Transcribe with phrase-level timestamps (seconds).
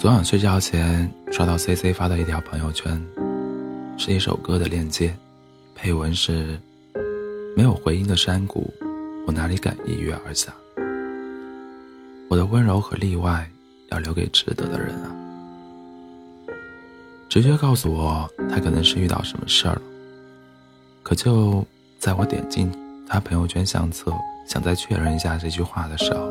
[0.00, 2.98] 昨晚睡觉前刷到 C C 发的一条朋友圈，
[3.98, 5.14] 是一首歌的链接，
[5.74, 6.58] 配文是
[7.54, 8.72] ：“没有回音的山谷，
[9.26, 10.54] 我哪里敢一跃而下？
[12.30, 13.46] 我的温柔和例外，
[13.90, 15.14] 要留给值得的人啊。”
[17.28, 19.82] 直觉告诉我，他可能是遇到什么事儿了。
[21.02, 21.62] 可就
[21.98, 22.72] 在我点进
[23.06, 24.10] 他朋友圈相册，
[24.48, 26.30] 想再确认一下这句话的时候，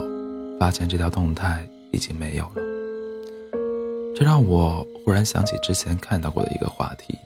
[0.60, 2.69] 发现这条动态已经没有了。
[4.16, 7.18] 这让我忽然想起之前看到过的一个话题：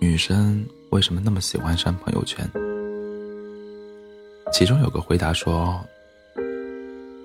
[0.00, 2.44] 女生为什么那么喜欢删朋友圈？
[4.52, 5.80] 其中有个回答说：“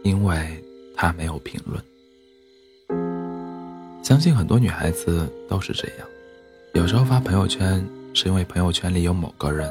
[0.04, 0.64] 因为
[0.96, 1.84] 他没有评论。”
[4.04, 6.08] 相信很多女孩子都是这样，
[6.74, 7.84] 有时候发朋友圈
[8.14, 9.70] 是因为朋友圈里有某个人，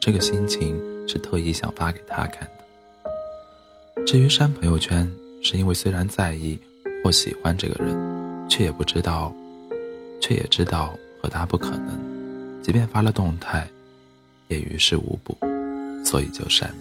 [0.00, 0.74] 这个心情
[1.06, 4.04] 是特意想发给他看的。
[4.06, 5.08] 至于删朋友圈，
[5.42, 6.58] 是因为虽然在意。
[7.02, 7.96] 或喜欢这个人，
[8.48, 9.32] 却也不知道，
[10.20, 11.98] 却也知道和他不可能，
[12.62, 13.66] 即便发了动态，
[14.48, 15.36] 也于事无补，
[16.04, 16.74] 所以就删了。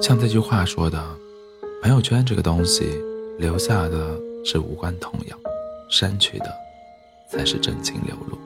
[0.00, 1.04] 像这句话说的，
[1.82, 2.84] 朋友圈这个东西，
[3.38, 5.38] 留下的是无关痛痒，
[5.90, 6.54] 删去的
[7.28, 8.38] 才是真情流露。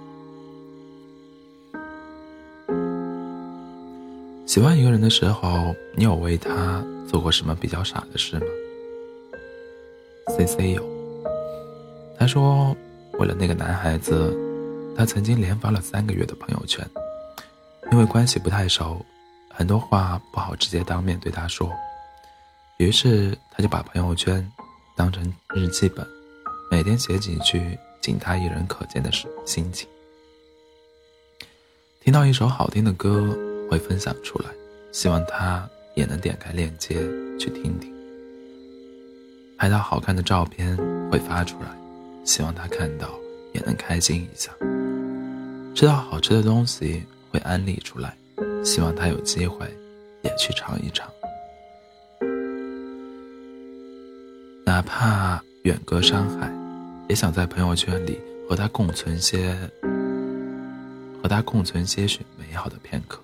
[4.47, 8.47] 喜欢一个人的时候，你有为他做过什么比较傻的事吗
[10.45, 10.85] ？C C 有，
[12.19, 12.77] 他说，
[13.19, 14.37] 为了那个男孩子，
[14.95, 16.87] 他曾经连发了三个月的朋友圈，
[17.91, 19.05] 因为关系不太熟，
[19.51, 21.73] 很多话不好直接当面对他说，
[22.77, 24.47] 于是他就把朋友圈
[24.95, 26.07] 当成日记本，
[26.71, 29.89] 每天写几句仅他一人可见的事心情。
[32.03, 33.35] 听到一首好听的歌
[33.71, 34.51] 会分享出来，
[34.93, 36.97] 希望他也能点开链接
[37.39, 37.94] 去听听。
[39.57, 40.77] 拍到好看的照片
[41.11, 41.69] 会发出来，
[42.25, 43.09] 希望他看到
[43.53, 44.51] 也能开心一下。
[45.75, 48.17] 吃到好吃的东西会安利出来，
[48.65, 49.67] 希望他有机会
[50.23, 51.09] 也去尝一尝。
[54.67, 56.53] 哪怕远隔山海，
[57.09, 59.57] 也想在朋友圈里和他共存些，
[61.23, 63.24] 和他共存些许美好的片刻。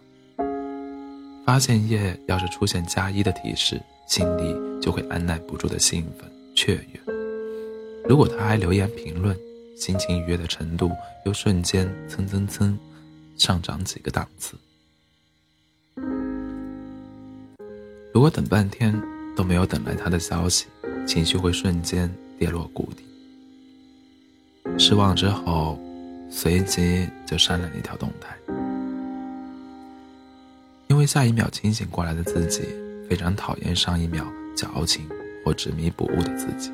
[1.50, 3.83] 发现页要是出现加一的提示。
[4.06, 7.00] 心里就会按耐不住的兴奋雀跃。
[8.09, 9.37] 如果他还留言评论，
[9.77, 10.93] 心情愉悦的程度
[11.27, 12.78] 又瞬间蹭蹭蹭
[13.37, 14.55] 上涨几个档次。
[18.15, 18.94] 如果等半天
[19.37, 20.67] 都没有等来他的消息，
[21.05, 23.05] 情绪会瞬间跌落谷底。
[24.78, 25.77] 失望之后，
[26.31, 28.37] 随即就删了那条动态，
[31.00, 32.62] 为下一秒清醒过来的自己。
[33.09, 34.25] 非常讨厌上一秒
[34.56, 35.05] 矫情
[35.44, 36.71] 或执迷不悟的自己。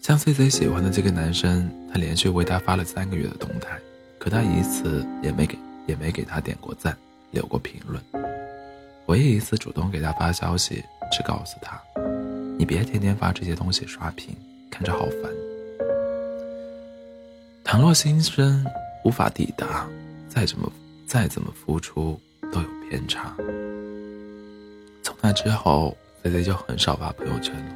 [0.00, 3.76] 像 C C 喜欢的这个男生，他连续为他发了三个月的动态，
[4.16, 5.58] 可他一次也没给
[5.88, 6.96] 也没给他点过赞，
[7.32, 8.00] 留过评论。
[9.06, 10.76] 唯一一次主动给他发消息，
[11.10, 11.76] 是告诉他
[12.56, 14.36] ：“你别天天发这些东西刷屏，
[14.70, 15.32] 看着好烦。”
[17.64, 18.64] 倘若心声
[19.04, 19.84] 无法抵达，
[20.28, 20.70] 再怎么
[21.06, 22.20] 再怎么付出
[22.52, 23.34] 都有偏差。
[25.02, 27.74] 从那之后，C C 就很少发朋友圈了，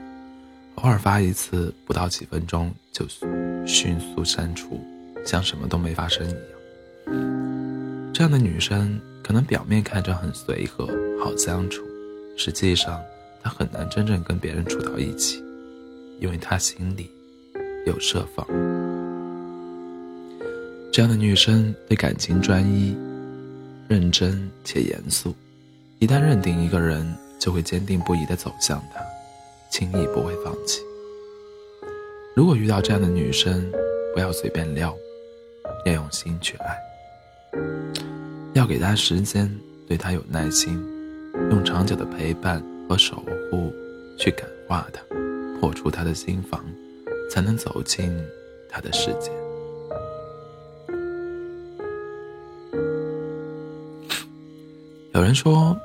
[0.76, 3.06] 偶尔发一次，不到几分钟就
[3.66, 4.80] 迅速删除，
[5.24, 6.38] 像什么都没发生一样。
[8.14, 10.86] 这样的女生，可能表面看着很随和、
[11.22, 11.84] 好相处，
[12.36, 13.00] 实际上
[13.42, 15.42] 她很难真正跟别人处到一起，
[16.18, 17.10] 因为她心里
[17.86, 18.46] 有设防。
[20.90, 22.96] 这样的女生对感情专一、
[23.88, 25.34] 认真且严肃，
[25.98, 27.06] 一旦认定一个人。
[27.40, 29.00] 就会坚定不移地走向他，
[29.70, 30.82] 轻易不会放弃。
[32.34, 33.64] 如果遇到这样的女生，
[34.12, 34.92] 不要随便撩，
[35.86, 36.76] 要用心去爱，
[38.54, 39.48] 要给她时间，
[39.86, 40.84] 对她有耐心，
[41.48, 43.72] 用长久的陪伴和守护
[44.18, 45.00] 去感化她，
[45.60, 46.64] 破除她的心房，
[47.30, 48.12] 才能走进
[48.68, 49.30] 她的世界。
[55.18, 55.76] 有人说。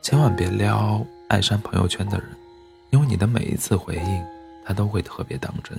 [0.00, 2.28] 千万别撩爱删朋友圈的人，
[2.90, 4.24] 因为你的每一次回应，
[4.64, 5.76] 他都会特别当真。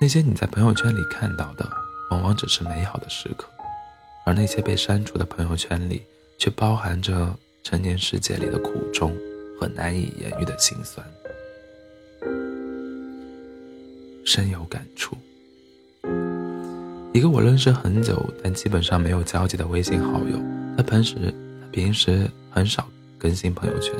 [0.00, 1.64] 那些你在朋友圈里看到的，
[2.10, 3.48] 往往只是美好的时刻，
[4.26, 6.02] 而那些被删除的朋友圈里，
[6.36, 7.32] 却包含着
[7.62, 9.16] 成年世界里的苦衷
[9.58, 11.06] 和难以言喻的心酸。
[14.26, 15.16] 深有感触。
[17.14, 20.38] 一个我认识很久，但基本上没有交集的微信好友，
[20.76, 21.32] 他平时
[21.72, 22.86] 平时很少。
[23.20, 23.92] 更新朋友圈，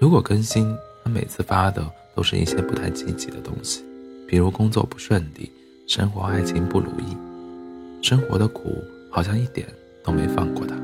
[0.00, 3.84] 如果更新，他每次发的都是一些不太积极的东西，
[4.26, 5.48] 比如工作不顺利、
[5.86, 7.16] 生活爱情不如意，
[8.02, 8.76] 生活的苦
[9.08, 9.68] 好像一点
[10.02, 10.74] 都没放过他。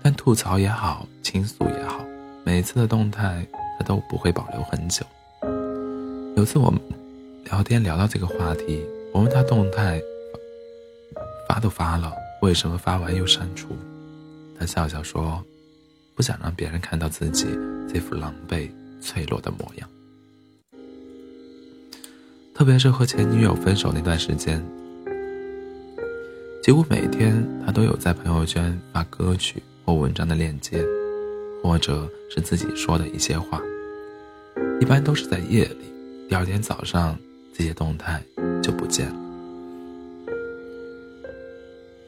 [0.00, 2.04] 但吐槽也好，倾诉也好，
[2.44, 3.44] 每次的动态
[3.76, 5.04] 他都不会保留很久。
[6.36, 6.80] 有次我们
[7.46, 10.00] 聊天聊到这个话题，我问他动态
[11.48, 13.76] 发都发了，为什么发完又删除？
[14.60, 15.42] 他笑笑说
[16.14, 17.46] ：“不想让别人看到自己
[17.90, 18.68] 这副狼狈
[19.00, 19.88] 脆弱的模样。”
[22.54, 24.62] 特别是和前女友分手那段时间，
[26.62, 30.84] 几乎每天他都有在朋友圈发歌曲或文章的链接，
[31.62, 33.62] 或者是自己说的一些话，
[34.78, 35.90] 一般都是在夜里。
[36.28, 37.18] 第二天早上，
[37.56, 38.22] 这些动态
[38.62, 39.16] 就不见了。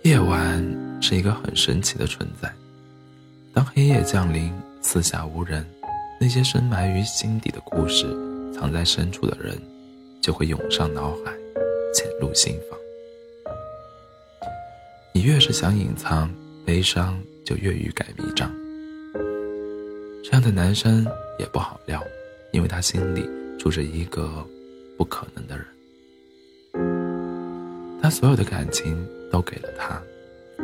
[0.02, 0.62] 夜晚
[1.02, 2.50] 是一个很神奇的存在，
[3.52, 5.66] 当黑夜降临，四下无人，
[6.20, 8.06] 那些深埋于心底的故事，
[8.54, 9.60] 藏在深处的人，
[10.20, 11.32] 就会涌上脑海，
[11.92, 12.78] 潜入心房。
[15.12, 16.32] 你越是想隐藏，
[16.64, 18.50] 悲伤就越欲盖弥彰。
[20.22, 21.04] 这样的男生
[21.36, 22.00] 也不好撩，
[22.52, 23.28] 因为他心里。
[23.58, 24.44] 住着一个
[24.98, 25.64] 不可能的人，
[28.02, 30.02] 他所有的感情都给了他，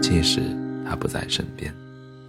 [0.01, 0.41] 即使
[0.89, 1.75] 他不在身边，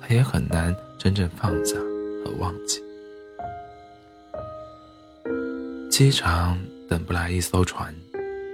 [0.02, 1.76] 他也很难真正放下
[2.24, 2.82] 和忘记。
[5.90, 7.94] 机场等不来一艘船，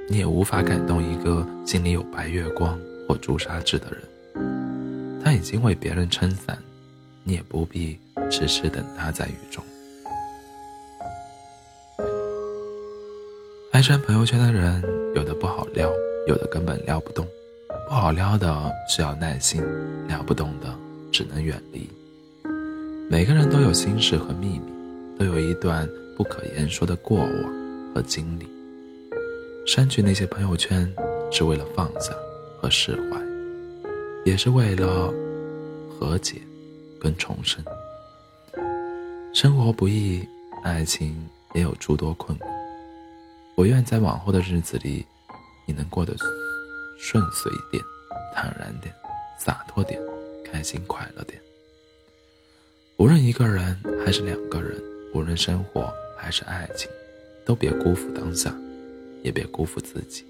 [0.10, 5.22] 你也无法感动一个心里有白月光或朱砂痣的人。
[5.24, 6.58] 他已经为别人撑伞，
[7.24, 7.98] 你也不必
[8.30, 9.64] 迟迟等他在雨中。
[13.72, 14.82] 爱删朋友圈的人，
[15.16, 15.92] 有的不好撩，
[16.28, 17.28] 有的根本撩不动。
[17.88, 19.64] 不好撩的需要耐心，
[20.08, 20.76] 撩不动的
[21.12, 21.88] 只能远离。
[23.08, 24.74] 每个人都有心事和秘密，
[25.20, 25.88] 都有一段
[26.18, 27.30] 不可言说的过往
[27.94, 28.48] 和经历。
[29.68, 30.92] 删去那些朋友圈，
[31.32, 32.12] 是为了放下
[32.60, 33.22] 和释怀，
[34.26, 35.14] 也是为了
[35.88, 36.42] 和解
[37.00, 37.64] 跟重生。
[39.32, 40.28] 生活不易，
[40.64, 41.16] 爱情
[41.54, 42.48] 也有诸多困苦。
[43.56, 45.06] 我愿在往后的日子里，
[45.68, 46.24] 你能过得去
[46.98, 47.84] 顺遂点、
[48.34, 48.94] 坦然点、
[49.40, 50.02] 洒脱点、
[50.44, 51.42] 开心快乐点。
[52.98, 54.82] 无论一个人还是两个人，
[55.14, 56.90] 无论生活还是爱情，
[57.46, 58.56] 都别辜负当下，
[59.22, 60.26] 也别辜负自己。